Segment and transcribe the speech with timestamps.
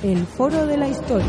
[0.00, 1.26] El Foro de la Historia.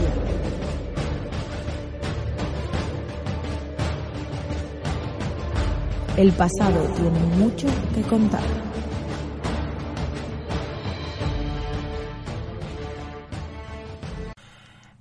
[6.15, 8.43] El pasado tiene mucho que contar.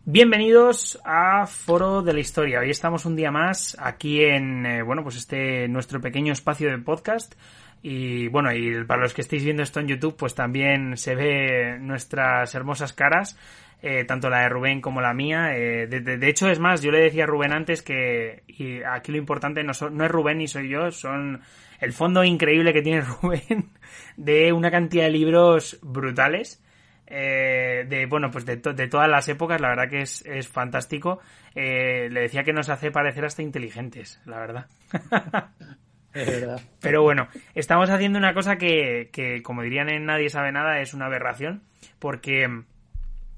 [0.06, 2.60] Bienvenidos a Foro de la Historia.
[2.60, 6.78] Hoy estamos un día más aquí en, eh, bueno, pues este nuestro pequeño espacio de
[6.78, 7.34] podcast.
[7.82, 11.78] Y bueno, y para los que estéis viendo esto en YouTube, pues también se ve
[11.80, 13.38] nuestras hermosas caras,
[13.82, 15.56] eh, tanto la de Rubén como la mía.
[15.56, 19.12] Eh, de, de- hecho, es más, yo le decía a Rubén antes que y aquí
[19.12, 21.40] lo importante no, son- no es Rubén ni soy yo, son
[21.80, 23.70] el fondo increíble que tiene Rubén
[24.16, 26.62] de una cantidad de libros brutales
[27.06, 30.46] eh, de bueno pues de, to- de todas las épocas la verdad que es, es
[30.48, 31.20] fantástico
[31.54, 34.66] Eh, le decía que nos hace parecer hasta inteligentes la verdad.
[36.80, 40.94] pero bueno estamos haciendo una cosa que, que como dirían en nadie sabe nada es
[40.94, 41.62] una aberración
[41.98, 42.46] porque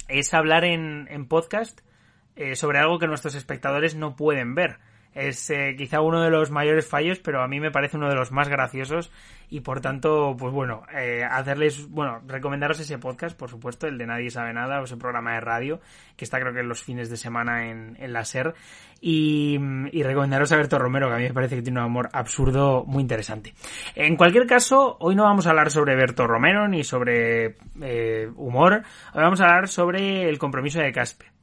[0.08, 1.80] es hablar en, en podcast
[2.36, 4.78] eh, sobre algo que nuestros espectadores no pueden ver
[5.14, 8.14] es eh, quizá uno de los mayores fallos, pero a mí me parece uno de
[8.14, 9.10] los más graciosos
[9.50, 14.06] y por tanto, pues bueno, eh, hacerles, bueno, recomendaros ese podcast, por supuesto, el de
[14.06, 15.80] Nadie sabe nada, o ese programa de radio,
[16.16, 18.54] que está creo que los fines de semana en, en la SER,
[19.00, 19.58] y,
[19.90, 22.84] y recomendaros a Berto Romero, que a mí me parece que tiene un amor absurdo
[22.86, 23.52] muy interesante.
[23.96, 28.82] En cualquier caso, hoy no vamos a hablar sobre Berto Romero ni sobre eh, humor,
[29.14, 31.39] hoy vamos a hablar sobre el compromiso de Caspe.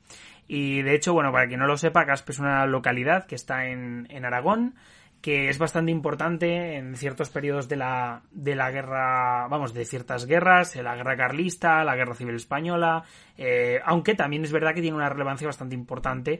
[0.47, 3.67] Y de hecho, bueno, para quien no lo sepa, Caspe es una localidad que está
[3.67, 4.75] en, en Aragón,
[5.21, 10.25] que es bastante importante en ciertos periodos de la, de la guerra, vamos, de ciertas
[10.25, 13.03] guerras, la guerra carlista, la guerra civil española,
[13.37, 16.39] eh, aunque también es verdad que tiene una relevancia bastante importante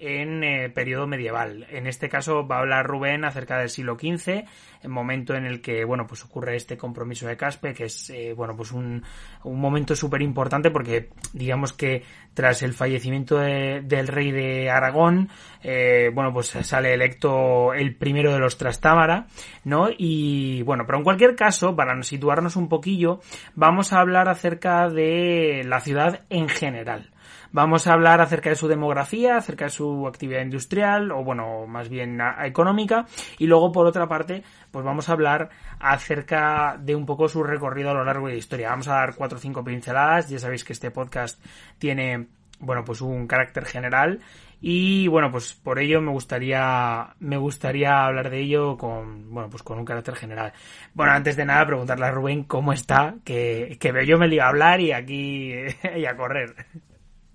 [0.00, 1.66] en eh, periodo medieval.
[1.70, 4.44] En este caso va a hablar Rubén acerca del siglo XV,
[4.82, 8.32] el momento en el que, bueno, pues ocurre este compromiso de Caspe, que es, eh,
[8.32, 9.02] bueno, pues un,
[9.42, 15.28] un momento súper importante porque, digamos que tras el fallecimiento de- del rey de Aragón,
[15.64, 19.26] eh, bueno, pues sale electo el primero de los Trastámara,
[19.64, 19.88] ¿no?
[19.98, 23.18] Y, bueno, pero en cualquier caso, para situarnos un poquillo,
[23.56, 27.10] vamos a hablar acerca de la ciudad general.
[27.50, 31.88] Vamos a hablar acerca de su demografía, acerca de su actividad industrial, o bueno, más
[31.88, 33.06] bien económica,
[33.38, 35.48] y luego por otra parte, pues vamos a hablar
[35.80, 38.68] acerca de un poco su recorrido a lo largo de la historia.
[38.68, 41.42] Vamos a dar cuatro o cinco pinceladas, ya sabéis que este podcast
[41.78, 42.26] tiene,
[42.60, 44.20] bueno, pues un carácter general,
[44.60, 49.62] y bueno, pues por ello me gustaría, me gustaría hablar de ello con, bueno, pues
[49.62, 50.52] con un carácter general.
[50.94, 54.48] Bueno, antes de nada preguntarle a Rubén cómo está, que, que yo me lío a
[54.48, 55.52] hablar y aquí,
[55.96, 56.54] y a correr.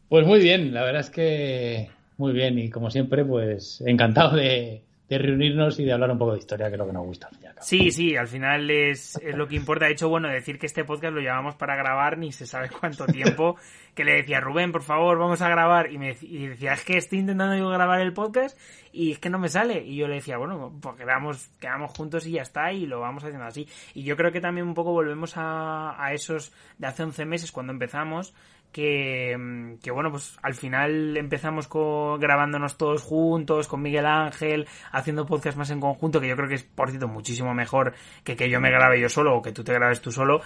[0.09, 4.83] Pues muy bien, la verdad es que muy bien y como siempre, pues encantado de,
[5.09, 7.29] de reunirnos y de hablar un poco de historia, que es lo que nos gusta.
[7.61, 9.85] Sí, sí, al final es, es lo que importa.
[9.85, 13.05] De hecho, bueno, decir que este podcast lo llevamos para grabar ni se sabe cuánto
[13.05, 13.57] tiempo.
[13.93, 15.91] Que le decía, Rubén, por favor, vamos a grabar.
[15.91, 18.57] Y me y decía, es que estoy intentando yo grabar el podcast
[18.91, 19.83] y es que no me sale.
[19.83, 23.23] Y yo le decía, bueno, pues quedamos, quedamos juntos y ya está y lo vamos
[23.23, 23.67] haciendo así.
[23.93, 27.51] Y yo creo que también un poco volvemos a, a esos de hace 11 meses
[27.51, 28.33] cuando empezamos.
[28.73, 34.67] Que, mm, que bueno, pues al final empezamos con, grabándonos todos juntos, con Miguel Ángel,
[34.91, 38.35] haciendo podcast más en conjunto, que yo creo que es, por cierto, muchísimo mejor que
[38.35, 40.41] que yo me grabe yo solo o que tú te grabes tú solo.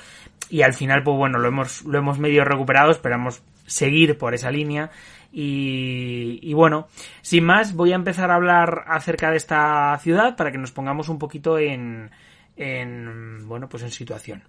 [0.50, 4.52] Y al final, pues bueno, lo hemos, lo hemos medio recuperado, esperamos seguir por esa
[4.52, 4.92] línea.
[5.32, 6.88] Y, y bueno,
[7.22, 11.09] sin más, voy a empezar a hablar acerca de esta ciudad para que nos pongamos
[11.09, 12.12] un poquito en,
[12.57, 14.44] en bueno pues en situación.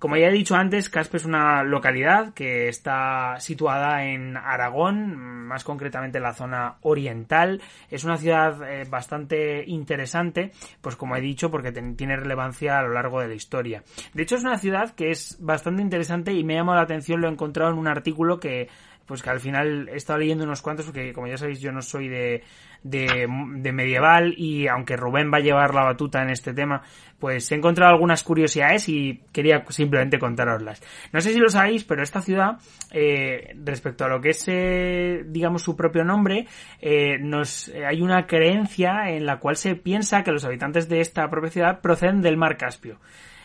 [0.00, 5.62] Como ya he dicho antes, Caspe es una localidad que está situada en Aragón, más
[5.62, 7.60] concretamente en la zona oriental.
[7.90, 12.94] Es una ciudad eh, bastante interesante, pues como he dicho, porque tiene relevancia a lo
[12.94, 13.82] largo de la historia.
[14.14, 17.20] De hecho, es una ciudad que es bastante interesante y me ha llamado la atención,
[17.20, 18.70] lo he encontrado en un artículo que
[19.10, 21.82] pues que al final he estado leyendo unos cuantos porque como ya sabéis yo no
[21.82, 22.44] soy de,
[22.84, 23.26] de,
[23.56, 26.80] de medieval y aunque Rubén va a llevar la batuta en este tema
[27.18, 30.80] pues he encontrado algunas curiosidades y quería simplemente contároslas.
[31.12, 32.58] No sé si lo sabéis, pero esta ciudad,
[32.92, 36.46] eh, respecto a lo que es, eh, digamos, su propio nombre,
[36.80, 41.00] eh, nos, eh, hay una creencia en la cual se piensa que los habitantes de
[41.00, 42.98] esta propia ciudad proceden del mar Caspio.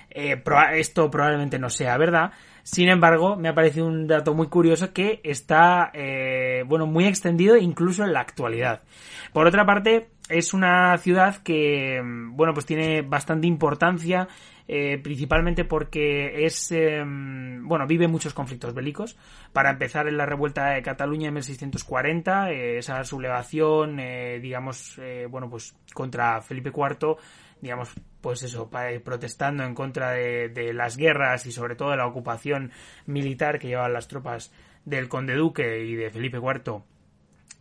[0.09, 2.31] Eh, proba- esto probablemente no sea verdad.
[2.65, 7.57] Sin embargo, me ha parecido un dato muy curioso que está, eh, bueno, muy extendido
[7.57, 8.81] incluso en la actualidad.
[9.33, 14.27] Por otra parte, es una ciudad que, mm, bueno, pues tiene bastante importancia,
[14.67, 19.15] eh, principalmente porque es, eh, bueno, vive muchos conflictos bélicos.
[19.53, 25.27] Para empezar, en la revuelta de Cataluña en 1640, eh, esa sublevación, eh, digamos, eh,
[25.29, 27.17] bueno, pues contra Felipe IV,
[27.65, 31.97] digamos, pues eso, pa- protestando en contra de, de las guerras y sobre todo de
[31.97, 32.71] la ocupación
[33.05, 34.51] militar que llevaban las tropas
[34.85, 36.83] del conde duque y de Felipe IV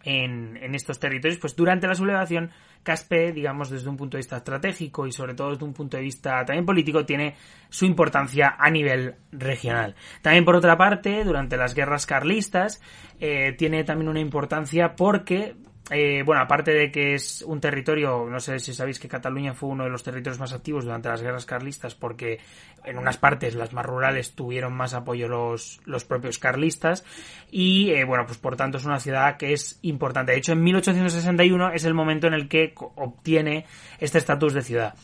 [0.05, 2.51] en, en estos territorios, pues durante la sublevación
[2.83, 6.03] Caspe, digamos, desde un punto de vista estratégico y sobre todo desde un punto de
[6.03, 7.35] vista también político, tiene
[7.71, 9.95] su importancia a nivel regional.
[10.21, 12.83] También, por otra parte, durante las guerras carlistas,
[13.21, 15.57] eh, tiene también una importancia porque
[15.91, 19.69] eh, bueno, aparte de que es un territorio, no sé si sabéis que Cataluña fue
[19.69, 22.41] uno de los territorios más activos durante las guerras carlistas porque
[22.85, 27.05] en unas partes, las más rurales, tuvieron más apoyo los, los propios carlistas
[27.51, 30.33] y, eh, bueno, pues por tanto es una ciudad que es importante.
[30.33, 33.67] De hecho, en 1861 es el momento en el que obtiene
[33.99, 34.95] este estatus de ciudad.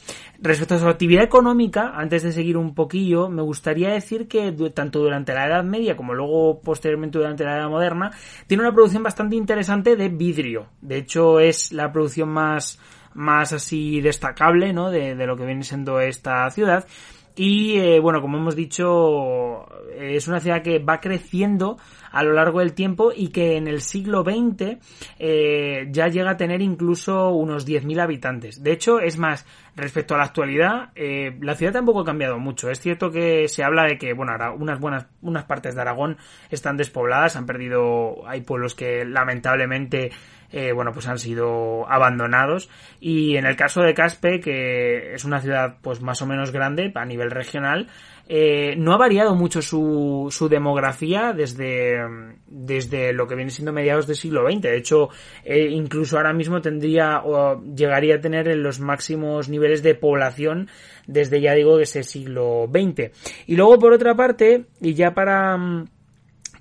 [0.41, 5.01] Respecto a su actividad económica, antes de seguir un poquillo, me gustaría decir que tanto
[5.01, 8.11] durante la Edad Media como luego posteriormente durante la Edad Moderna,
[8.47, 10.69] tiene una producción bastante interesante de vidrio.
[10.81, 12.81] De hecho, es la producción más,
[13.15, 14.91] más así destacable, ¿no?
[14.91, 16.87] De, de lo que viene siendo esta ciudad.
[17.37, 19.67] Y eh, bueno, como hemos dicho,
[19.99, 21.79] es una ciudad que va creciendo
[22.11, 24.79] a lo largo del tiempo y que en el siglo XX
[25.19, 28.63] eh, ya llega a tener incluso unos 10.000 habitantes.
[28.63, 29.47] De hecho, es más,
[29.77, 32.69] respecto a la actualidad, eh, la ciudad tampoco ha cambiado mucho.
[32.69, 36.19] Es cierto que se habla de que, bueno, unas buenas, unas partes de Aragón
[36.51, 40.11] están despobladas, han perdido, hay pueblos que lamentablemente
[40.53, 42.69] eh, bueno, pues han sido abandonados.
[43.01, 46.93] Y en el caso de Caspe, que es una ciudad pues más o menos grande
[46.95, 47.89] a nivel regional,
[48.33, 51.99] eh, no ha variado mucho su, su demografía desde,
[52.47, 54.61] desde lo que viene siendo mediados del siglo XX.
[54.63, 55.09] De hecho,
[55.45, 60.69] eh, incluso ahora mismo tendría o llegaría a tener en los máximos niveles de población
[61.09, 63.11] desde, ya digo, ese siglo XX.
[63.49, 65.59] Y luego, por otra parte, y ya para,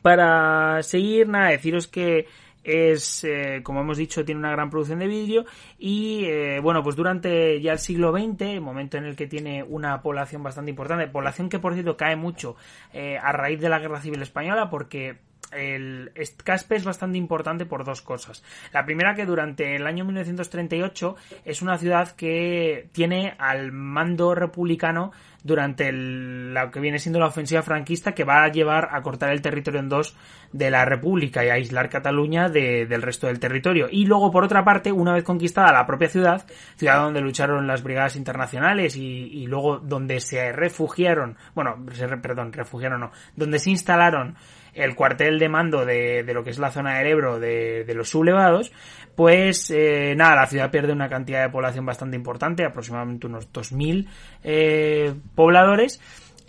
[0.01, 2.25] para seguir, nada, deciros que
[2.69, 5.45] es, eh, como hemos dicho, tiene una gran producción de vidrio
[5.77, 10.01] y, eh, bueno, pues durante ya el siglo XX, momento en el que tiene una
[10.01, 12.55] población bastante importante, población que por cierto cae mucho
[12.93, 15.17] eh, a raíz de la Guerra Civil Española porque
[15.51, 16.11] el
[16.43, 18.43] Caspe es bastante importante por dos cosas.
[18.71, 25.11] La primera que durante el año 1938 es una ciudad que tiene al mando republicano
[25.43, 29.41] durante lo que viene siendo la ofensiva franquista que va a llevar a cortar el
[29.41, 30.15] territorio en dos
[30.51, 33.87] de la República y a aislar Cataluña del resto del territorio.
[33.89, 36.45] Y luego, por otra parte, una vez conquistada la propia ciudad,
[36.75, 41.85] ciudad donde lucharon las brigadas internacionales y, luego donde se refugiaron, bueno,
[42.21, 44.35] perdón, refugiaron no, donde se instalaron
[44.73, 48.71] el cuartel de mando de, lo que es la zona del Ebro de, los sublevados,
[49.19, 54.07] pues eh, nada, la ciudad pierde una cantidad de población bastante importante, aproximadamente unos 2.000
[54.45, 55.99] eh, pobladores.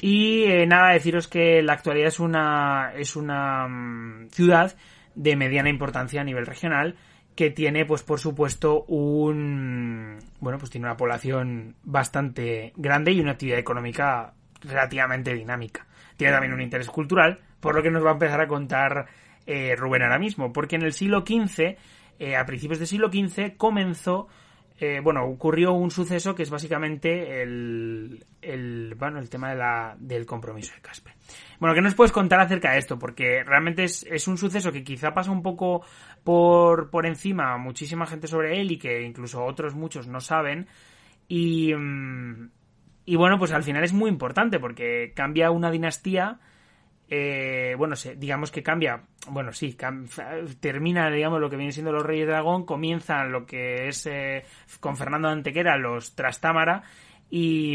[0.00, 4.76] Y eh, nada, deciros que la actualidad es una, es una mm, ciudad
[5.16, 6.94] de mediana importancia a nivel regional
[7.34, 13.32] que tiene pues por supuesto un bueno pues tiene una población bastante grande y una
[13.32, 15.86] actividad económica relativamente dinámica
[16.16, 19.06] tiene también un interés cultural por lo que nos va a empezar a contar
[19.46, 21.76] eh, Rubén ahora mismo, porque en el siglo XV,
[22.20, 24.28] eh, a principios del siglo XV, comenzó,
[24.78, 29.96] eh, bueno, ocurrió un suceso que es básicamente el, el, bueno, el tema de la,
[29.98, 31.14] del compromiso de Caspe.
[31.58, 32.98] Bueno, ¿qué nos puedes contar acerca de esto?
[32.98, 35.82] Porque realmente es, es un suceso que quizá pasa un poco
[36.22, 40.68] por, por encima muchísima gente sobre él y que incluso otros muchos no saben.
[41.26, 42.50] Y, mm,
[43.06, 46.38] y bueno, pues al final es muy importante porque cambia una dinastía
[47.12, 49.76] eh, bueno, digamos que cambia, bueno, sí,
[50.60, 54.44] termina, digamos, lo que viene siendo los Reyes de Aragón, comienzan lo que es eh,
[54.78, 56.84] con Fernando Antequera, los Trastámara,
[57.28, 57.74] y,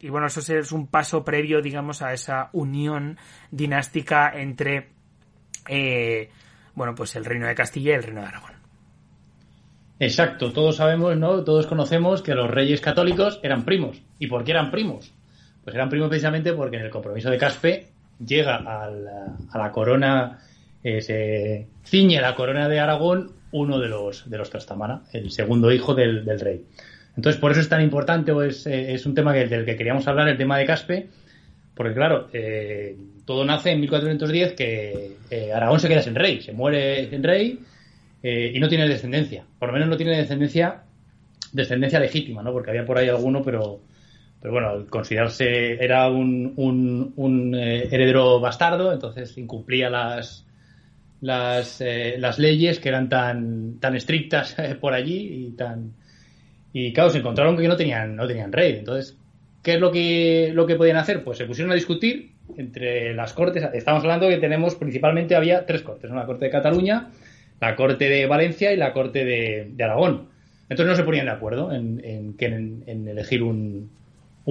[0.00, 3.16] y, bueno, eso es un paso previo, digamos, a esa unión
[3.50, 4.88] dinástica entre,
[5.66, 6.28] eh,
[6.74, 8.52] bueno, pues el Reino de Castilla y el Reino de Aragón.
[9.98, 11.42] Exacto, todos sabemos, ¿no?
[11.42, 14.02] Todos conocemos que los reyes católicos eran primos.
[14.18, 15.12] ¿Y por qué eran primos?
[15.64, 18.90] Pues eran primos precisamente porque en el compromiso de Caspe llega a
[19.58, 20.38] la, corona,
[20.82, 25.72] eh, se ciñe la corona de Aragón uno de los, de los Trastamara, el segundo
[25.72, 26.64] hijo del, rey.
[27.16, 30.06] Entonces, por eso es tan importante, o es, eh, es un tema del que queríamos
[30.06, 31.08] hablar, el tema de Caspe,
[31.74, 35.16] porque claro, eh, todo nace en 1410 que
[35.54, 37.60] Aragón se queda sin rey, se muere sin rey
[38.22, 39.44] y no tiene descendencia.
[39.58, 40.82] Por lo menos no tiene descendencia
[41.52, 42.52] descendencia legítima, ¿no?
[42.52, 43.80] Porque había por ahí alguno, pero
[44.40, 46.52] pero bueno, considerarse era un,
[47.16, 50.46] un, eh, heredero bastardo, entonces incumplía las,
[51.20, 55.92] las, eh, las leyes que eran tan, tan estrictas eh, por allí y tan
[56.72, 58.76] y claro, se encontraron que no tenían, no tenían rey.
[58.78, 59.16] Entonces,
[59.62, 61.24] ¿qué es lo que, lo que podían hacer?
[61.24, 63.64] Pues se pusieron a discutir entre las cortes.
[63.72, 67.08] Estamos hablando que tenemos principalmente había tres cortes, la corte de Cataluña,
[67.60, 70.28] la corte de Valencia y la corte de, Aragón.
[70.68, 73.90] Entonces no se ponían de acuerdo en, en, en elegir un,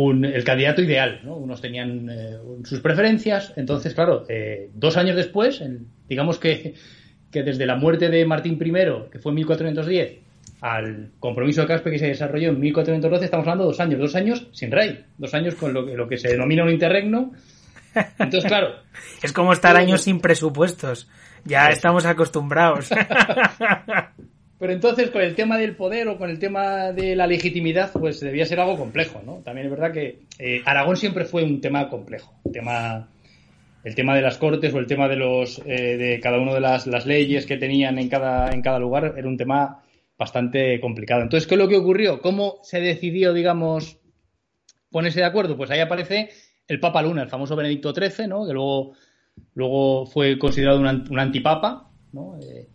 [0.05, 1.35] el candidato ideal, ¿no?
[1.35, 5.61] Unos tenían eh, sus preferencias, entonces, claro, eh, dos años después,
[6.07, 6.75] digamos que,
[7.31, 10.19] que, desde la muerte de Martín I, que fue en 1410,
[10.61, 14.15] al compromiso de Caspe que se desarrolló en 1412, estamos hablando de dos años, dos
[14.15, 17.33] años sin rey, dos años con lo, lo que se denomina un interregno.
[18.19, 18.75] Entonces, claro.
[19.23, 21.09] es como estar años sin presupuestos.
[21.43, 22.89] Ya estamos acostumbrados.
[24.59, 28.19] Pero entonces con el tema del poder o con el tema de la legitimidad, pues
[28.19, 29.41] debía ser algo complejo, ¿no?
[29.43, 32.33] También es verdad que eh, Aragón siempre fue un tema complejo.
[32.43, 33.07] El tema,
[33.83, 36.59] el tema de las cortes o el tema de los eh, de cada una de
[36.59, 39.83] las, leyes que tenían en cada, en cada lugar era un tema
[40.17, 41.21] bastante complicado.
[41.21, 42.19] Entonces, ¿qué es lo que ocurrió?
[42.19, 43.99] ¿Cómo se decidió, digamos,
[44.89, 45.55] ponerse de acuerdo?
[45.55, 46.29] Pues ahí aparece
[46.67, 48.47] el Papa Luna, el famoso Benedicto XIII, ¿no?
[48.47, 48.93] Que luego,
[49.53, 52.39] luego fue considerado un, un antipapa, ¿no?
[52.41, 52.69] Eh,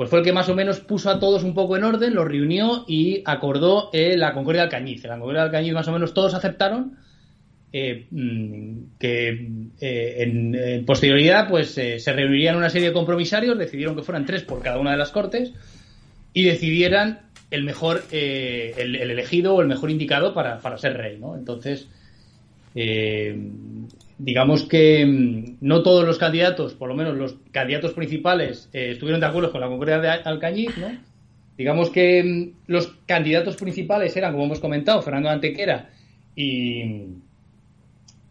[0.00, 2.26] pues fue el que más o menos puso a todos un poco en orden, los
[2.26, 5.04] reunió y acordó eh, la Concordia de Alcañiz.
[5.04, 6.96] La Concordia de Alcañiz más o menos todos aceptaron
[7.70, 14.02] eh, mm, que eh, en, posterioridad pues se reunirían una serie de compromisarios, decidieron que
[14.02, 15.52] fueran tres por cada una de las cortes
[16.32, 21.36] y decidieran el mejor, el, elegido o el mejor indicado para, para ser rey, ¿no?
[21.36, 21.88] Entonces,
[24.22, 29.20] digamos que mm, no todos los candidatos, por lo menos los candidatos principales, eh, estuvieron
[29.20, 30.88] de acuerdo con la Concordia de Alcañiz, ¿no?
[31.56, 35.90] Digamos que mm, los candidatos principales eran, como hemos comentado, Fernando Antequera
[36.36, 37.06] y,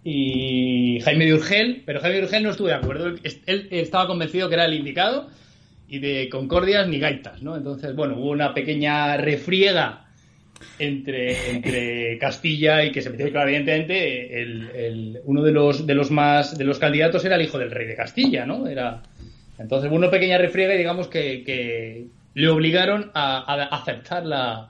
[0.04, 3.16] y Jaime de Urgel, pero Jaime de Urgel no estuvo de acuerdo.
[3.48, 5.28] Él, estaba convencido que era el indicado
[5.88, 7.58] y de concordias ni gaitas, ¿no?
[7.58, 10.06] Entonces, bueno, hubo una pequeña refriega
[10.78, 16.58] entre, Castilla y que se metió claro, evidentemente, el, uno de los, de los más
[16.58, 18.68] de los candidatos era el hijo del rey de Castilla, ¿no?
[18.68, 19.02] Era,
[19.58, 24.70] entonces una pequeña refriega y digamos que, le obligaron a, aceptar la,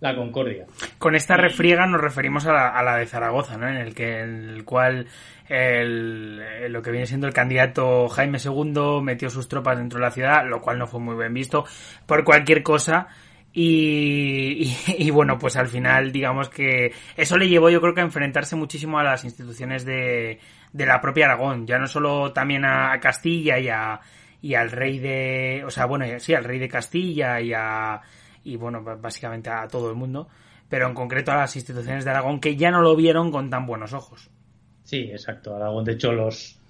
[0.00, 0.66] la, concordia.
[0.98, 3.68] Con esta refriega nos referimos a la, de Zaragoza, ¿no?
[3.68, 5.06] En el que el cual
[5.48, 10.12] el, lo que viene siendo el candidato Jaime II metió sus tropas dentro de la
[10.12, 11.64] ciudad, lo cual no fue muy bien visto
[12.06, 13.08] por cualquier cosa
[13.52, 18.54] y, bueno, pues al final, digamos que eso le llevó, yo creo que a enfrentarse
[18.54, 20.38] muchísimo a las instituciones de,
[20.72, 24.00] de la propia Aragón, ya no solo también a, Castilla y, a,
[24.40, 28.00] y al rey de, o sea, bueno, sí, al rey de Castilla y a,
[28.44, 30.28] y bueno, básicamente a todo el mundo,
[30.68, 33.66] pero en concreto a las instituciones de Aragón que ya no lo vieron con tan
[33.66, 34.30] buenos ojos.
[34.84, 35.56] Sí, exacto.
[35.56, 36.60] Aragón, de hecho, los,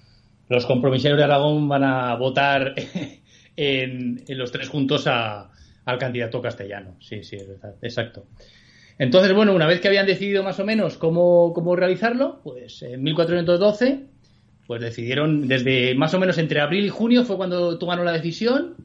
[0.49, 2.73] los compromisarios de Aragón van a votar
[3.55, 5.50] en, en los tres juntos a,
[5.85, 6.95] al candidato castellano.
[6.99, 8.25] Sí, sí, es verdad, exacto.
[8.97, 13.01] Entonces, bueno, una vez que habían decidido más o menos cómo, cómo realizarlo, pues en
[13.01, 14.05] 1412,
[14.67, 18.75] pues decidieron, desde más o menos entre abril y junio fue cuando tomaron la decisión.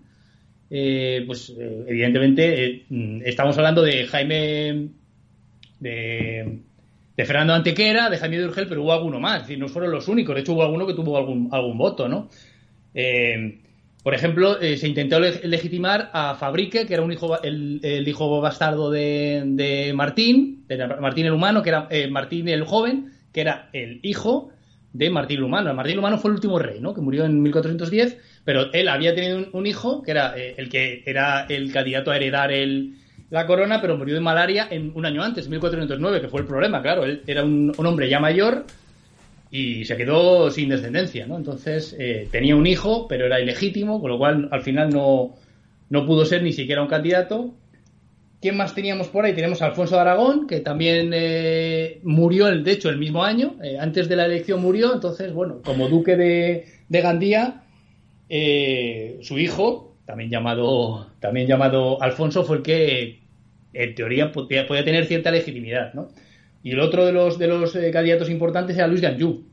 [0.68, 2.86] Eh, pues eh, evidentemente eh,
[3.24, 4.88] estamos hablando de Jaime,
[5.78, 6.58] de,
[7.18, 10.08] Fernando Antequera, de Jaime de Urgel, pero hubo alguno más, es decir, no fueron los
[10.08, 12.28] únicos, de hecho hubo alguno que tuvo algún, algún voto, ¿no?
[14.06, 18.88] Por ejemplo, eh, se intentó legitimar a Fabrique, que era un hijo, el, hijo bastardo
[18.88, 23.98] de, Martín, de Martín el Humano, que era eh, Martín el Joven, que era el
[24.04, 24.52] hijo
[24.92, 25.74] de Martín el Humano.
[25.74, 26.94] Martín el Humano fue el último rey, ¿no?
[26.94, 31.02] Que murió en 1410, pero él había tenido un, hijo, que era eh, el que
[31.04, 32.52] era el candidato a heredar
[33.30, 36.80] la corona, pero murió de malaria en un año antes, 1409, que fue el problema,
[36.80, 37.02] claro.
[37.02, 38.66] Él era un hombre ya mayor
[39.50, 41.36] y se quedó sin descendencia, ¿no?
[41.36, 45.36] Entonces eh, tenía un hijo, pero era ilegítimo, con lo cual al final no,
[45.88, 47.54] no pudo ser ni siquiera un candidato.
[48.40, 49.34] ¿Quién más teníamos por ahí?
[49.34, 53.56] Tenemos a Alfonso de Aragón, que también eh, murió, de hecho, el mismo año.
[53.62, 57.62] Eh, antes de la elección murió, entonces, bueno, como duque de, de Gandía,
[59.22, 63.20] su hijo, también llamado, también llamado Alfonso, fue el que,
[63.72, 66.08] en teoría, podía tener cierta legitimidad, ¿no?
[66.62, 69.44] Y el otro de los, de los eh, candidatos importantes era Luis de Anjou.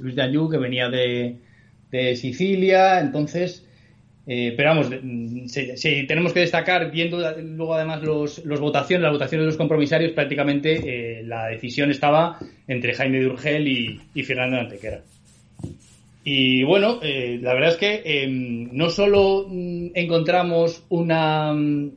[0.00, 1.36] Luis de Anjou, que venía de,
[2.16, 3.66] Sicilia, entonces.
[4.26, 5.46] Eh, pero vamos, mm,
[6.06, 11.20] tenemos que destacar, viendo luego además los, los votaciones, las votaciones de los compromisarios, prácticamente
[11.20, 15.00] eh, la decisión estaba entre Jaime de Urgel y, Fernando de Antequera.
[16.24, 21.92] Y bueno, la verdad es que em, no solo mm, encontramos una mm,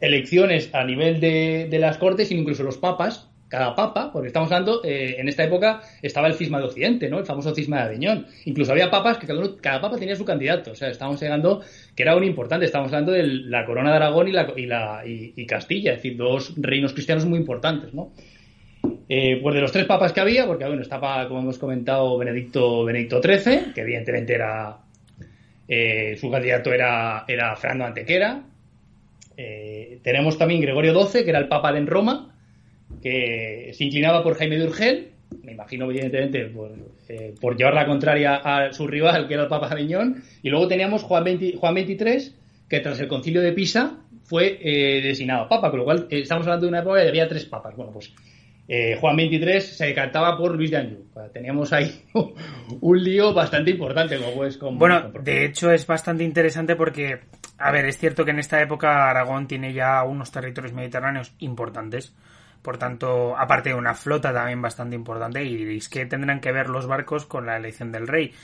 [0.00, 4.82] elecciones a nivel de, de las cortes, incluso los papas, cada papa, porque estamos hablando,
[4.84, 7.18] eh, en esta época estaba el cisma de Occidente, ¿no?
[7.18, 8.26] El famoso cisma de Aviñón.
[8.44, 10.72] Incluso había papas que cada, cada papa tenía su candidato.
[10.72, 11.62] O sea, estábamos llegando,
[11.94, 15.02] que era un importante, estamos hablando de la corona de Aragón y, la, y, la,
[15.04, 18.12] y, Castilla, es decir, dos reinos cristianos muy importantes, ¿no?
[19.08, 22.84] Eh, pues de los tres papas que había, porque bueno, estaba, como hemos comentado, Benedicto,
[22.84, 24.78] Benedicto XIII, que evidentemente era,
[25.68, 28.42] eh, su candidato era, era Fernando Antequera,
[29.36, 32.34] eh, tenemos también Gregorio XII, que era el Papa en Roma,
[33.02, 35.08] que se inclinaba por Jaime de Urgel,
[35.42, 36.72] me imagino evidentemente por,
[37.08, 40.68] eh, por llevar la contraria a su rival, que era el Papa Aviñón, y luego
[40.68, 42.34] teníamos Juan, 20, Juan 23,
[42.68, 46.46] que tras el concilio de Pisa fue eh, designado papa, con lo cual eh, estamos
[46.46, 47.76] hablando de una época que había tres papas.
[47.76, 48.12] Bueno, pues
[48.68, 51.04] eh, Juan 23 se decantaba por Luis de Anjou.
[51.32, 52.02] Teníamos ahí
[52.80, 54.18] un lío bastante importante.
[54.18, 57.20] Como es bueno, de hecho es bastante interesante porque,
[57.58, 62.14] a ver, es cierto que en esta época Aragón tiene ya unos territorios mediterráneos importantes.
[62.62, 66.68] Por tanto, aparte de una flota también bastante importante, y es que tendrán que ver
[66.68, 68.34] los barcos con la elección del rey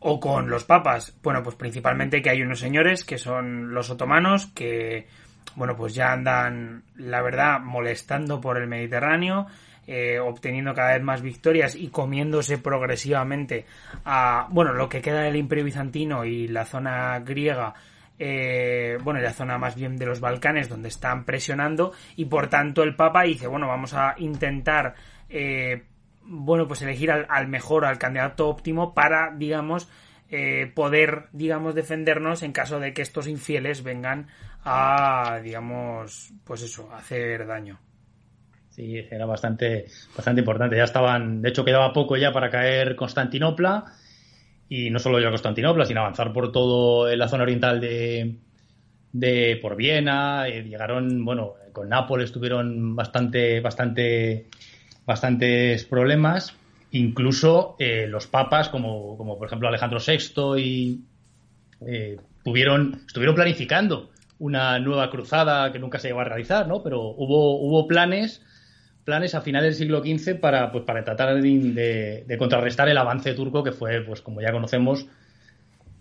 [0.00, 1.16] o con los papas.
[1.22, 5.06] Bueno, pues principalmente que hay unos señores que son los otomanos que,
[5.54, 9.46] bueno, pues ya andan, la verdad, molestando por el Mediterráneo,
[9.86, 13.64] eh, obteniendo cada vez más victorias y comiéndose progresivamente
[14.04, 17.74] a, bueno, lo que queda del Imperio Bizantino y la zona griega.
[18.18, 22.82] Eh, bueno, la zona más bien de los Balcanes, donde están presionando, y por tanto
[22.82, 24.94] el Papa dice, bueno, vamos a intentar
[25.28, 25.84] eh,
[26.28, 29.88] bueno, pues elegir al, mejor, al candidato óptimo para, digamos,
[30.30, 34.28] eh, poder, digamos, defendernos en caso de que estos infieles vengan
[34.62, 37.80] a, digamos, pues eso, hacer daño.
[38.68, 40.76] Sí, era bastante, bastante importante.
[40.76, 43.86] Ya estaban, de hecho, quedaba poco ya para caer Constantinopla
[44.68, 48.36] y no solo ya Constantinopla, sino avanzar por todo en la zona oriental de,
[49.12, 50.48] de por Viena.
[50.48, 54.46] Eh, llegaron, bueno, con Nápoles tuvieron bastante, bastante
[55.08, 56.54] bastantes problemas.
[56.90, 61.00] Incluso eh, los papas, como, como, por ejemplo Alejandro VI, y,
[61.86, 66.82] eh, tuvieron, estuvieron planificando una nueva cruzada que nunca se llegó a realizar, ¿no?
[66.82, 68.42] Pero hubo, hubo planes,
[69.08, 73.64] planes a finales del siglo XV para, pues, para tratar de, contrarrestar el avance turco
[73.64, 75.06] que fue, pues como ya conocemos,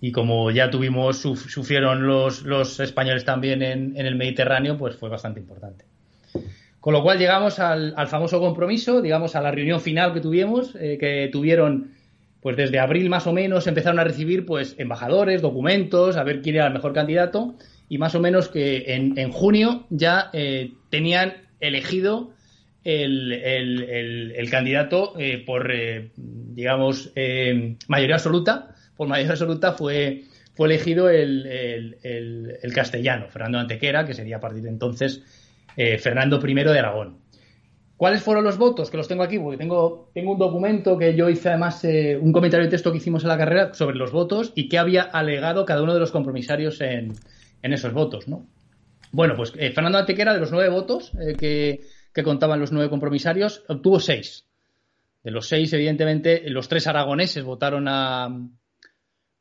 [0.02, 5.40] y como ya tuvimos, sufrieron los, españoles también en, en el Mediterráneo, pues fue bastante
[5.40, 5.86] importante.
[6.82, 10.98] Con lo cual llegamos al, famoso compromiso, digamos, a la reunión final que tuvimos, eh,
[11.00, 11.92] que tuvieron,
[12.42, 16.56] pues desde abril más o menos empezaron a recibir, pues, embajadores, documentos, a ver quién
[16.56, 17.56] era el mejor candidato,
[17.88, 22.32] y más o menos que en, junio ya eh, tenían elegido
[22.88, 25.72] el, candidato eh, por,
[26.16, 27.12] digamos,
[27.88, 28.76] mayoría absoluta.
[28.96, 30.24] Por mayoría absoluta fue,
[30.56, 31.98] fue elegido el,
[32.74, 35.24] castellano, Fernando Antequera, que sería a partir de entonces
[35.78, 37.20] eh, Fernando I de Aragón.
[37.96, 38.90] ¿Cuáles fueron los votos?
[38.90, 42.32] Que los tengo aquí, porque tengo, tengo un documento que yo hice además, eh, un
[42.32, 45.66] comentario de texto que hicimos en la carrera sobre los votos y qué había alegado
[45.66, 47.14] cada uno de los compromisarios en,
[47.62, 48.48] esos votos, ¿no?
[49.12, 51.82] Bueno, pues eh, Fernando Antequera, de los nueve votos que,
[52.24, 54.46] contaban los nueve compromisarios, obtuvo seis.
[55.24, 58.30] De los seis, evidentemente, los tres aragoneses votaron a,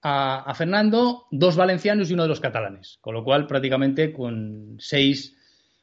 [0.02, 2.98] a, Fernando, dos valencianos y uno de los catalanes.
[3.00, 5.36] Con lo cual, prácticamente con seis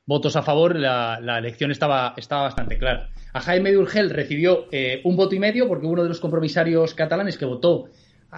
[0.06, 3.10] votos a favor, la, elección estaba, estaba bastante clara.
[3.34, 6.94] A Jaime de Urgel recibió eh, un voto y medio porque uno de los compromisarios
[6.94, 7.86] catalanes que votó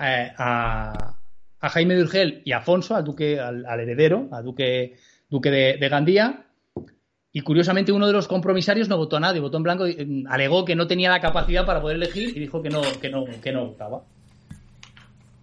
[0.02, 1.18] eh, a,
[1.62, 4.98] Jaime de Urgel y a Afonso, al duque, al, heredero, al duque,
[5.30, 6.45] duque de, Gandía.
[7.36, 10.28] Y curiosamente uno de los compromisarios no votó a nadie, votó en blanco, y, mm,
[10.30, 13.26] alegó que no tenía la capacidad para poder elegir y dijo que no, que no,
[13.44, 14.04] que no votaba.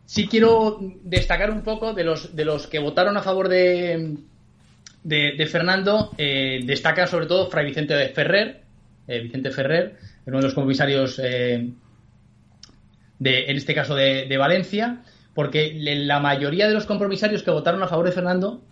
[0.07, 4.17] Sí quiero destacar un poco de los, de los que votaron a favor de,
[5.03, 8.63] de, Fernando eh, destaca sobre todo Fray Vicente de Ferrer,
[9.07, 11.73] eh, Vicente Ferrer, uno de los comisarios, eh,
[13.19, 15.03] de, en este caso de, Valencia,
[15.35, 18.63] porque la mayoría de los compromisarios que votaron a favor de Fernando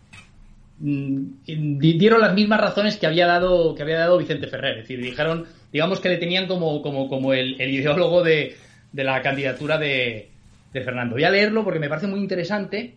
[0.81, 5.47] dieron las mismas razones que había dado que había dado Vicente Ferrer, es decir, dijeron,
[5.73, 8.57] digamos que le tenían como, como, como el, ideólogo de,
[8.93, 10.31] la candidatura de,
[10.73, 11.17] Fernando.
[11.17, 12.95] Voy a leerlo porque me parece muy interesante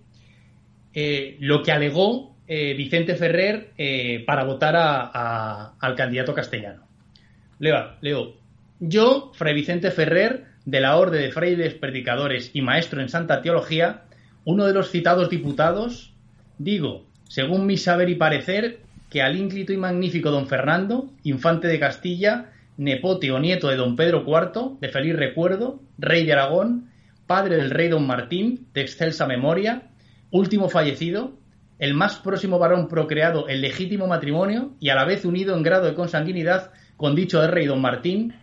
[1.40, 6.88] lo que alegó eh, Vicente Ferrer eh, para votar al candidato castellano.
[7.60, 8.34] Leo, leo,
[8.80, 14.04] yo, Fray Vicente Ferrer, de la Orde de Frailes Predicadores y maestro en Santa Teología,
[14.46, 16.14] uno de los citados diputados,
[16.58, 21.80] digo, según mi saber y parecer, que al ínclito y magnífico don Fernando, infante de
[21.80, 26.92] Castilla, nepote o nieto de don Pedro IV, de feliz recuerdo, rey de Aragón,
[27.26, 29.82] padre del rey don Martín, de excelsa memoria,
[30.30, 31.34] último fallecido,
[31.80, 35.88] el más próximo varón procreado en legítimo matrimonio y a la vez unido en grado
[35.88, 38.36] de consanguinidad con dicho rey don Martín,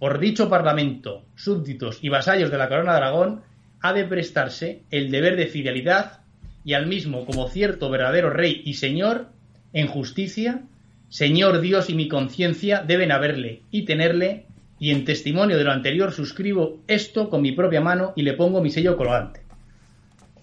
[0.00, 3.42] por dicho parlamento, súbditos y vasallos de la corona de Aragón,
[3.80, 6.21] ha de prestarse el deber de fidelidad
[6.64, 9.28] y al mismo como cierto verdadero rey y señor,
[9.72, 10.62] en justicia,
[11.08, 14.46] Señor Dios y mi conciencia deben haberle y tenerle,
[14.78, 18.62] y en testimonio de lo anterior suscribo esto con mi propia mano y le pongo
[18.62, 19.42] mi sello colgante.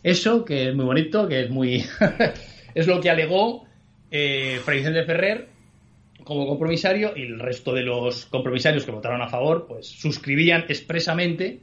[0.04, 1.84] Eso, que es muy bonito, que es muy.
[2.76, 3.66] es lo que alegó
[4.12, 5.48] eh, Fray Vicente Ferrer
[6.24, 11.62] como compromisario y el resto de los compromisarios que votaron a favor, pues suscribían expresamente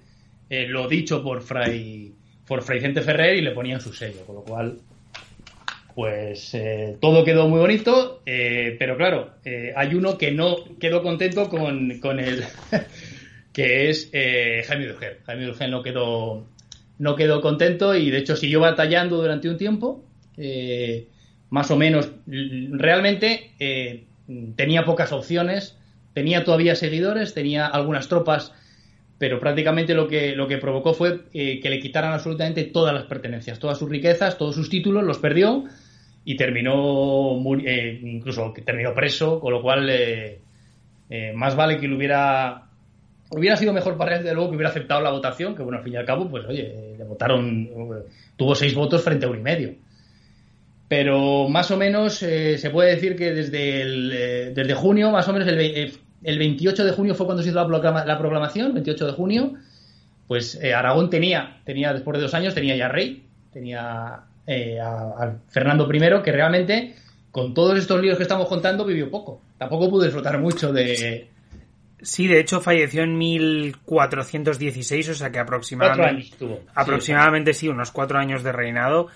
[0.50, 2.12] eh, lo dicho por Fray,
[2.46, 4.78] por Fray Ferrer y le ponían su sello, con lo cual,
[5.94, 9.34] pues eh, todo quedó muy bonito, eh, pero claro,
[9.74, 12.44] hay uno que no quedó contento con, con el
[13.52, 15.18] que es Jaime Durgel.
[15.24, 16.46] Jaime Durgel no quedó,
[16.98, 20.04] no quedó contento y de hecho siguió batallando durante un tiempo.
[21.50, 23.50] más o menos, realmente
[24.56, 25.76] tenía pocas opciones,
[26.14, 28.52] tenía todavía seguidores, tenía algunas tropas,
[29.18, 33.04] pero prácticamente lo que, lo que provocó fue eh, que le quitaran absolutamente todas las
[33.04, 35.64] pertenencias, todas sus riquezas, todos sus títulos, los perdió
[36.24, 40.40] y terminó, eh, incluso terminó preso, con lo cual eh,
[41.34, 42.66] más vale que lo hubiera
[43.30, 45.84] hubiera sido mejor para él, de luego, que hubiera aceptado la votación, que bueno, al
[45.84, 47.68] fin y al cabo, pues oye, le votaron,
[48.36, 49.74] tuvo seis votos frente a uno y medio.
[50.88, 55.26] Pero más o menos eh, se puede decir que desde, el, eh, desde junio, más
[55.28, 55.92] o menos el, eh,
[56.26, 59.54] el, 28 de junio fue cuando se hizo la, proclama, la proclamación, 28 de junio,
[60.26, 66.22] pues Aragón tenía, tenía, después de dos años, tenía ya rey, tenía a, Fernando I,
[66.22, 66.94] que realmente,
[67.30, 69.40] con todos estos líos que estamos contando, vivió poco.
[69.58, 71.28] Tampoco pudo disfrutar mucho de...
[72.02, 76.36] Sí, de hecho falleció en 1416, o sea que aproximadamente,
[76.74, 79.08] aproximadamente sí, unos cuatro años de reinado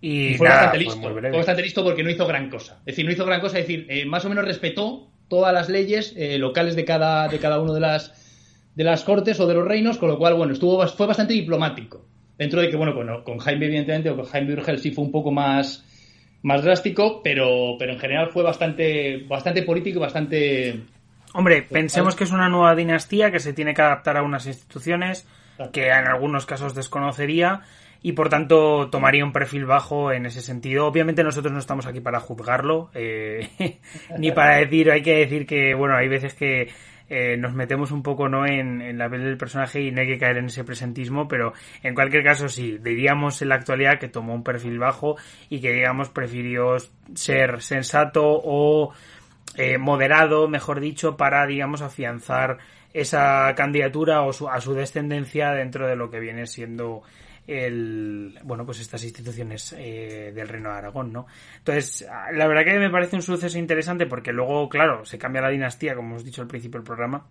[0.00, 2.78] y, fue, bastante listo, fue bastante listo porque no hizo gran cosa.
[2.80, 5.70] Es decir, no hizo gran cosa, es decir, eh, más o menos respetó todas las
[5.70, 8.12] leyes eh, locales de cada, de cada uno de las,
[8.74, 12.04] de las cortes o de los reinos, con lo cual, bueno, estuvo, fue bastante diplomático.
[12.36, 15.12] Dentro de que, bueno, con, con Jaime, evidentemente, o con Jaime Urgel sí fue un
[15.12, 15.84] poco más,
[16.42, 20.80] más drástico, pero, pero en general fue bastante, bastante político y bastante.
[21.32, 25.28] Hombre, pensemos que es una nueva dinastía que se tiene que adaptar a unas instituciones
[25.72, 27.60] que en algunos casos desconocería
[28.02, 30.86] y por tanto tomaría un perfil bajo en ese sentido.
[30.86, 33.48] Obviamente nosotros no estamos aquí para juzgarlo, eh,
[34.18, 36.68] ni para decir, hay que decir que, bueno, hay veces que
[37.12, 40.18] eh, nos metemos un poco no en, la piel del personaje y no hay que
[40.18, 44.32] caer en ese presentismo, pero en cualquier caso sí, diríamos en la actualidad que tomó
[44.32, 45.16] un perfil bajo
[45.48, 46.76] y que digamos prefirió
[47.14, 48.92] ser sensato o
[49.56, 52.58] eh, moderado, mejor dicho, para digamos afianzar
[52.94, 57.02] esa candidatura o a su descendencia dentro de lo que viene siendo
[57.50, 61.26] el, bueno, pues estas instituciones eh, del Reino de Aragón, ¿no?
[61.58, 65.50] Entonces, la verdad que me parece un suceso interesante porque luego, claro, se cambia la
[65.50, 67.26] dinastía, como hemos dicho al principio del programa,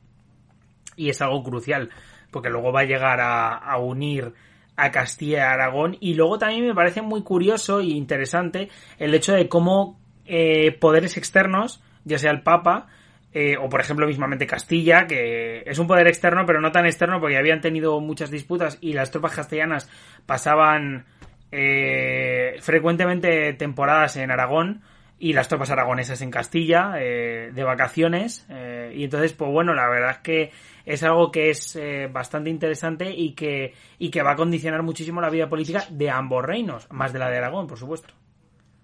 [0.97, 1.89] y es algo crucial,
[2.31, 4.33] porque luego va a llegar a, unir
[4.75, 9.33] a Castilla y Aragón, y luego también me parece muy curioso e interesante el hecho
[9.33, 12.87] de cómo eh, poderes externos, ya sea el Papa,
[13.31, 17.19] eh, o por ejemplo mismamente Castilla, que es un poder externo, pero no tan externo
[17.19, 19.89] porque habían tenido muchas disputas y las tropas castellanas
[20.25, 21.05] pasaban
[21.51, 24.81] eh, frecuentemente temporadas en Aragón
[25.19, 28.47] y las tropas aragonesas en Castilla eh, de vacaciones
[28.93, 30.51] y entonces pues bueno la verdad es que
[30.85, 31.77] es algo que es
[32.11, 36.45] bastante interesante y que y que va a condicionar muchísimo la vida política de ambos
[36.45, 38.13] reinos más de la de Aragón por supuesto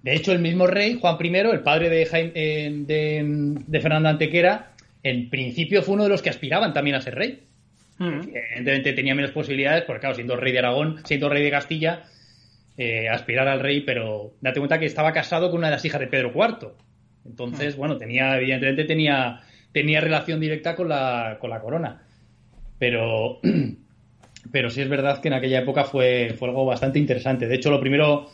[0.06, 3.24] de hecho, el mismo rey, Juan I, el padre de, eh, de,
[3.66, 7.42] de, Fernando Antequera, en principio fue uno de los que aspiraban también a ser rey.
[7.98, 8.20] Mm.
[8.32, 12.04] Evidentemente tenía menos posibilidades, porque claro, siendo rey de Aragón, siendo rey de Castilla,
[12.78, 16.00] eh, aspirar al rey, pero date cuenta que estaba casado con una de las hijas
[16.00, 16.74] de Pedro IV.
[17.26, 17.80] Entonces, mm.
[17.80, 19.42] bueno, tenía, evidentemente tenía,
[19.72, 22.04] tenía relación directa con la, con la corona.
[22.78, 23.40] Pero,
[24.52, 27.48] pero sí es verdad que en aquella época fue, fue algo bastante interesante.
[27.48, 28.30] De hecho, lo primero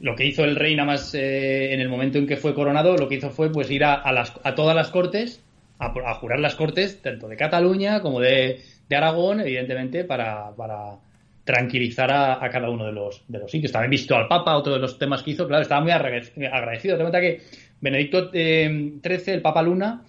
[0.00, 2.96] lo que hizo el rey nada más eh, en el momento en que fue coronado,
[2.96, 5.42] lo que hizo fue pues ir a, las, a todas las cortes,
[5.78, 8.60] a, jurar las cortes, tanto de Cataluña como de,
[8.90, 10.96] Aragón, evidentemente, para, para
[11.44, 13.72] tranquilizar a, cada uno de los, de los sitios.
[13.72, 16.96] También visto al Papa, otro de los temas que hizo, claro, estaba muy agradecido.
[16.96, 17.40] Ten cuenta que
[17.80, 20.02] Benedicto XIII, eh, el Papa Luna,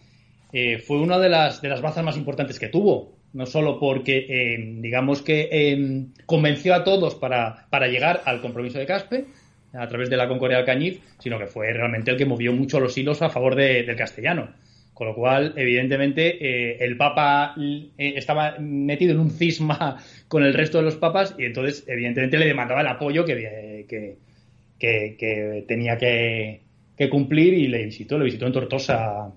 [0.51, 3.13] eh, fue una de las, de las bazas más importantes que tuvo.
[3.33, 9.25] No solo porque, digamos que convenció a todos para, para llegar al compromiso de Caspe,
[9.73, 12.79] a través de la Concordia del Cañiz, sino que fue realmente el que movió mucho
[12.79, 14.49] los hilos a favor del castellano.
[14.93, 20.53] Con lo cual, evidentemente, eh, el Papa eh, estaba metido en un cisma con el
[20.53, 23.85] resto de los papas y entonces, evidentemente, le demandaba el apoyo que,
[24.77, 26.61] que, tenía que,
[27.09, 29.31] cumplir y le visitó, le visitó en Tortosa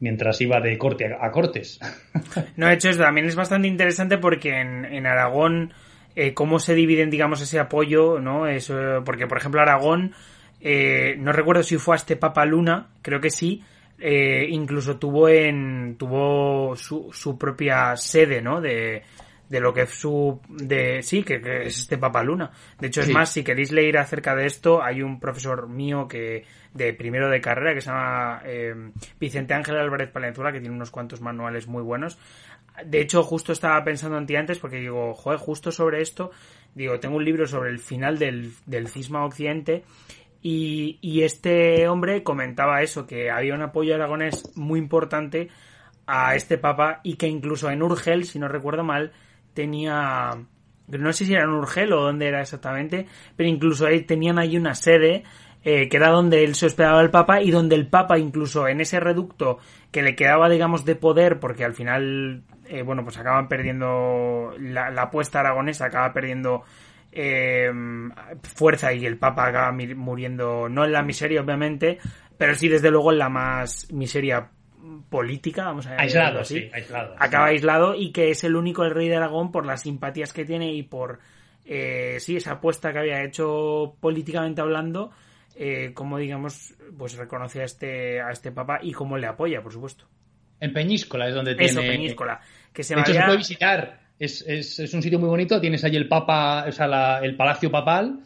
[0.00, 1.80] mientras iba de corte a, cortes.
[2.56, 5.72] No, de hecho, también es bastante interesante porque en Aragón
[6.16, 8.46] eh, cómo se dividen, digamos, ese apoyo, ¿no?
[8.46, 10.14] Eso, porque, por ejemplo, Aragón,
[10.60, 13.62] eh, no recuerdo si fue a este Papa Luna, creo que sí,
[13.98, 18.60] eh, incluso tuvo en, tuvo su, su propia sede, ¿no?
[18.60, 19.02] De,
[19.48, 22.50] de lo que es su de sí que, que es este Papa Luna
[22.80, 26.44] de hecho es más si queréis leer acerca de esto hay un profesor mío que
[26.72, 28.74] de primero de carrera que se llama eh,
[29.20, 32.18] Vicente Ángel Álvarez Palenzuela que tiene unos cuantos manuales muy buenos
[32.84, 36.30] de hecho justo estaba pensando en ti antes porque digo joder justo sobre esto
[36.74, 39.84] digo tengo un libro sobre el final del, del cisma occidente
[40.46, 45.48] y, y este hombre comentaba eso, que había un apoyo aragonés muy importante
[46.06, 49.12] a este papa y que incluso en Urgel, si no recuerdo mal,
[49.54, 50.32] tenía,
[50.86, 53.06] no sé si era en Urgel o dónde era exactamente,
[53.36, 55.24] pero incluso ahí tenían ahí una sede
[55.64, 58.80] eh, que era donde él se hospedaba el papa y donde el papa incluso en
[58.80, 59.58] ese reducto
[59.90, 64.90] que le quedaba digamos de poder porque al final eh, bueno pues acaban perdiendo la,
[64.90, 66.64] la apuesta aragonesa acaba perdiendo
[67.16, 67.70] eh,
[68.42, 71.98] fuerza y el Papa acaba muriendo, no en la miseria obviamente,
[72.36, 74.50] pero sí desde luego en la más miseria
[75.08, 76.60] política, vamos a Aislado, así.
[76.60, 77.14] sí, aislado.
[77.18, 80.44] Acaba aislado y que es el único el rey de Aragón por las simpatías que
[80.44, 81.20] tiene y por
[81.64, 85.12] eh, sí esa apuesta que había hecho políticamente hablando,
[85.56, 89.72] eh, como digamos, pues reconoce a este a este papa y cómo le apoya, por
[89.72, 90.06] supuesto.
[90.60, 91.72] En Peñíscola es donde tiene...
[91.72, 92.40] Eso, Peñíscola,
[92.72, 94.00] que se De hecho, se vaya- puede visitar.
[94.18, 95.60] Es, es, es un sitio muy bonito.
[95.60, 98.20] Tienes allí el Papa, o sea, la- el Palacio Papal.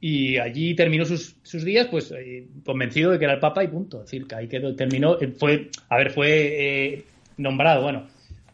[0.00, 3.68] Y allí terminó sus, sus días, pues eh, convencido de que era el Papa y
[3.68, 3.98] punto.
[3.98, 5.18] Es decir, que ahí quedó, terminó.
[5.20, 6.30] eh, Fue, a ver, fue
[6.94, 7.04] eh,
[7.36, 8.06] nombrado, bueno,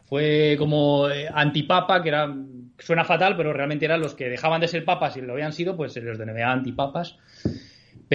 [0.07, 2.33] fue como eh, antipapa, que era.
[2.77, 5.77] Suena fatal, pero realmente eran los que dejaban de ser papas y lo habían sido,
[5.77, 7.17] pues se los denominaba antipapas.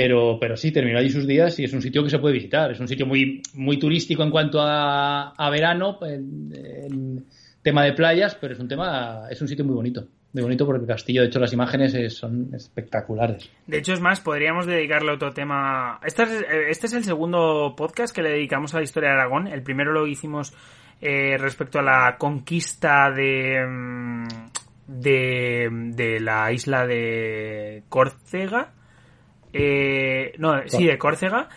[0.03, 2.71] Pero, pero sí, terminó allí sus días y es un sitio que se puede visitar.
[2.71, 7.27] Es un sitio muy, muy turístico en cuanto a, verano, en,
[7.63, 10.07] tema de playas, pero es un tema, es un sitio muy bonito.
[10.33, 13.51] Muy bonito porque el castillo, de hecho, las imágenes es- son espectaculares.
[13.67, 16.01] De hecho, es más, podríamos dedicarle otro tema.
[16.03, 16.31] Este es,
[16.71, 19.49] este es el segundo podcast que le dedicamos a la historia de Aragón.
[19.49, 20.55] El primero lo hicimos
[21.03, 24.27] eh, respecto a la conquista de, mm,
[24.87, 28.73] de, de la isla de Córcega.
[29.53, 31.49] Eh, no, sí, de Córcega.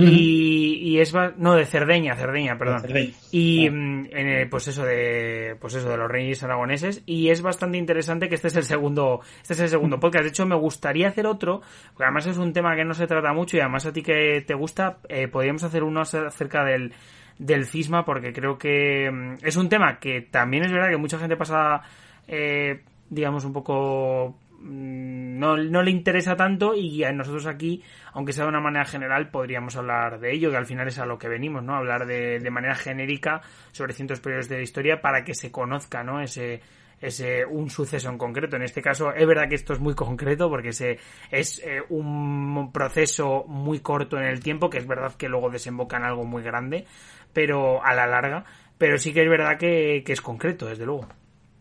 [0.00, 2.82] Y, y es va- no de Cerdeña, Cerdeña, perdón.
[2.82, 3.10] Cerdeña.
[3.32, 3.70] Y Ah.
[3.70, 8.28] en el- pues eso de pues eso de los reyes aragoneses y es bastante interesante
[8.28, 10.22] que este es el segundo este es el segundo podcast.
[10.22, 11.62] De hecho me gustaría hacer otro
[11.94, 14.44] porque además es un tema que no se trata mucho y además a ti que
[14.46, 16.92] te gusta eh, podríamos hacer uno acerca del
[17.40, 21.18] del cisma porque creo que mm, es un tema que también es verdad que mucha
[21.18, 21.82] gente pasa
[22.28, 28.44] eh, digamos un poco no, no le interesa tanto y a nosotros aquí, aunque sea
[28.44, 31.28] de una manera general, podríamos hablar de ello, que al final es a lo que
[31.28, 31.74] venimos, ¿no?
[31.74, 33.40] Hablar de, de manera genérica
[33.72, 36.20] sobre cientos periodos de la historia para que se conozca, ¿no?
[36.20, 36.60] Ese,
[37.00, 38.56] ese un suceso en concreto.
[38.56, 40.98] En este caso, es verdad que esto es muy concreto porque se,
[41.30, 45.96] es eh, un proceso muy corto en el tiempo, que es verdad que luego desemboca
[45.96, 46.84] en algo muy grande,
[47.32, 48.44] pero a la larga,
[48.76, 51.08] pero sí que es verdad que, que es concreto, desde luego.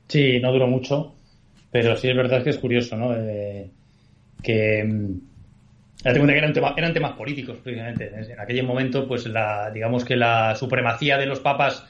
[0.08, 1.17] Sí, no duró mucho,
[1.82, 3.14] pero sí es verdad que es curioso, ¿no?
[3.16, 3.70] Eh,
[4.42, 5.20] que mm,
[6.04, 8.12] date cuenta que eran, tema- eran temas políticos, precisamente.
[8.14, 11.86] En aquel momento, pues la, digamos que la supremacía de los papas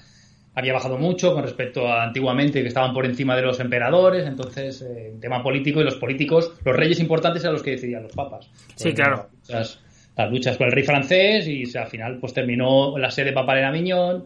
[0.55, 4.81] había bajado mucho con respecto a antiguamente que estaban por encima de los emperadores, entonces
[4.81, 8.13] eh, un tema político y los políticos, los reyes importantes eran los que decidían los
[8.13, 8.49] papas.
[8.75, 9.29] Sí, claro.
[9.47, 9.79] Las luchas,
[10.15, 13.33] las luchas con el rey francés y o sea, al final pues terminó la sede
[13.33, 14.25] papal en Aviñón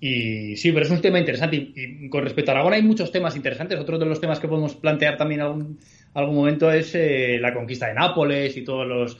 [0.00, 1.56] y sí, pero es un tema interesante.
[1.56, 3.78] Y, con respecto a Aragón hay muchos temas interesantes.
[3.78, 5.78] Otro de los temas que podemos plantear también algún,
[6.14, 9.18] algún momento es eh, la conquista de Nápoles y todos los...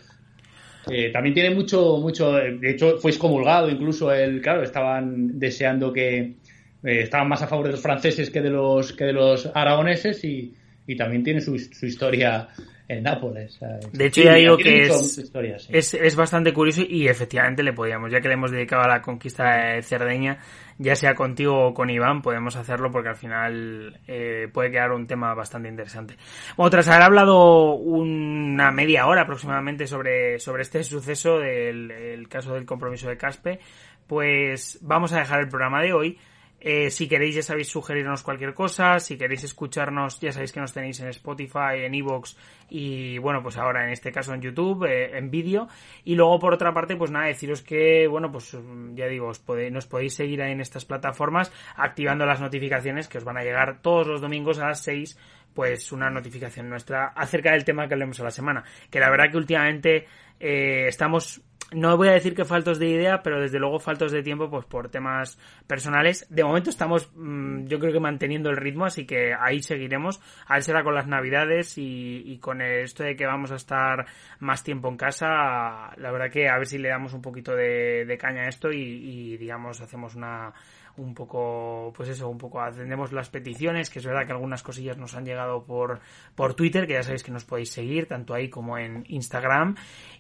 [0.91, 2.33] eh, también tiene mucho, mucho...
[2.33, 4.41] De hecho, fue excomulgado incluso el...
[4.41, 6.19] Claro, estaban deseando que...
[6.19, 6.35] eh,
[6.83, 10.55] estaban más a favor de los franceses que de los, que de los aragoneses y,
[10.87, 12.49] y también tiene su, su historia
[12.89, 13.55] en Nápoles.
[13.55, 13.93] ¿sabes?
[13.93, 15.71] De hecho, Sí, ya digo que es, mucha historia, sí.
[15.73, 19.03] es, es bastante curioso y efectivamente le podíamos, ya que le hemos dedicado a la
[19.03, 20.39] conquista de Cerdeña,
[20.79, 25.07] ya sea contigo o con Iván, podemos hacerlo porque al final eh, puede quedar un
[25.07, 26.17] tema bastante interesante.
[26.57, 32.55] Bueno, tras haber hablado una media hora aproximadamente sobre, sobre este suceso del el caso
[32.55, 33.61] del compromiso de Caspe,
[34.07, 36.19] pues vamos a dejar el programa de hoy.
[36.61, 38.99] Eh, si queréis, ya sabéis, sugerirnos cualquier cosa.
[38.99, 42.37] Si queréis escucharnos, ya sabéis que nos tenéis en Spotify, en Evox
[42.69, 45.69] y, bueno, pues ahora en este caso en YouTube, eh, en vídeo.
[46.05, 49.39] Y luego, por otra parte, pues nada, deciros que, bueno, pues mm, ya digo, os
[49.39, 53.43] podéis, nos podéis seguir ahí en estas plataformas activando las notificaciones que os van a
[53.43, 55.17] llegar todos los domingos a las 6
[55.59, 58.63] pues una notificación nuestra acerca del tema que hablemos a la semana.
[58.91, 60.07] Que la verdad que últimamente
[60.41, 64.23] eh, estamos no voy a decir que faltos de idea, pero desde luego faltos de
[64.23, 66.27] tiempo, pues por temas personales.
[66.31, 70.19] De momento estamos, mm, yo creo que manteniendo el ritmo, así que ahí seguiremos.
[70.47, 74.07] A ver será con las navidades y, con esto de que vamos a estar
[74.41, 75.91] más tiempo en casa.
[75.97, 79.37] La verdad que a ver si le damos un poquito de, caña a esto y
[79.37, 80.55] digamos, hacemos una,
[80.99, 84.99] un poco, pues eso, un poco atendemos las peticiones, que es verdad que algunas cosillas
[84.99, 86.01] nos han llegado por,
[86.35, 89.77] por Twitter, que ya sabéis que nos podéis seguir, tanto ahí como en Instagram.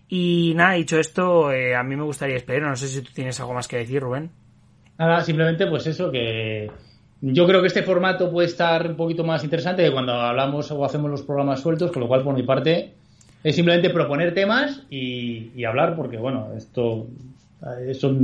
[0.08, 3.38] Y nada, dicho esto, eh, a mí me gustaría despedir, no sé si tú tienes
[3.40, 4.30] algo más que decir, Rubén.
[4.98, 6.70] Nada, simplemente pues eso, que
[7.20, 10.84] yo creo que este formato puede estar un poquito más interesante que cuando hablamos o
[10.84, 12.94] hacemos los programas sueltos, con lo cual por mi parte
[13.44, 17.06] es simplemente proponer temas y, y hablar, porque bueno, esto
[17.88, 18.14] eso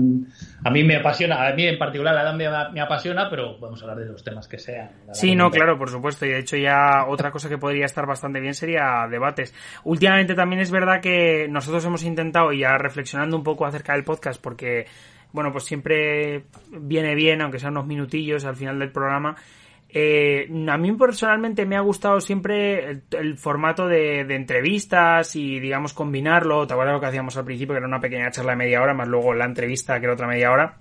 [0.65, 3.85] a mí me apasiona, a mí en particular la edad me, apasiona, pero vamos a
[3.85, 4.91] hablar de los temas que sean.
[5.13, 6.25] Sí, no, claro, por supuesto.
[6.25, 9.53] Y de hecho ya otra cosa que podría estar bastante bien sería debates.
[9.83, 14.05] Últimamente también es verdad que nosotros hemos intentado, y ya reflexionando un poco acerca del
[14.05, 14.87] podcast, porque,
[15.33, 19.35] bueno, pues siempre viene bien, aunque sean unos minutillos al final del programa,
[19.97, 26.67] eh, a mí personalmente me ha gustado siempre el, formato de, entrevistas y, digamos, combinarlo.
[26.67, 28.93] ¿Te acuerdas lo que hacíamos al principio, que era una pequeña charla de media hora,
[28.93, 30.79] más luego la entrevista, que era otra media hora?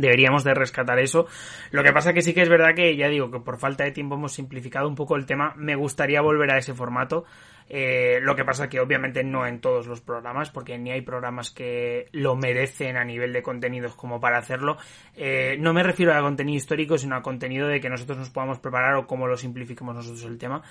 [0.00, 1.26] Deberíamos de rescatar eso.
[1.70, 3.92] Lo que pasa que sí que es verdad que, ya digo, que por falta de
[3.92, 5.54] tiempo hemos simplificado un poco el tema.
[5.56, 7.24] Me gustaría volver a ese formato.
[7.72, 11.52] Eh, lo que pasa que obviamente no en todos los programas, porque ni hay programas
[11.52, 14.76] que lo merecen a nivel de contenidos como para hacerlo.
[15.14, 18.58] Eh, no me refiero a contenido histórico, sino a contenido de que nosotros nos podamos
[18.58, 20.62] preparar o cómo lo simplifiquemos nosotros el tema.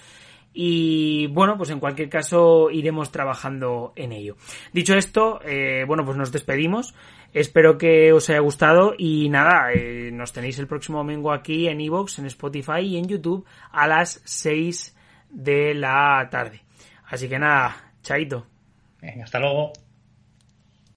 [0.53, 4.35] Y bueno, pues en cualquier caso iremos trabajando en ello.
[4.73, 6.95] Dicho esto, eh, bueno, pues nos despedimos.
[7.33, 9.67] Espero que os haya gustado y nada,
[10.11, 14.21] nos tenéis el próximo domingo aquí en Evox, en Spotify y en YouTube a las
[14.25, 14.95] 6
[15.29, 16.63] de la tarde.
[17.05, 18.47] Así que nada, chaito.
[19.23, 19.73] Hasta luego.